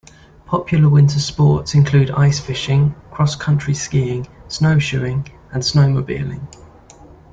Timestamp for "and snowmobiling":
5.53-6.41